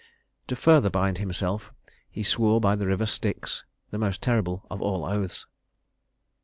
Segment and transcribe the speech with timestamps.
[0.47, 1.71] To further bind himself,
[2.09, 5.45] he swore by the river Styx the most terrible of all oaths.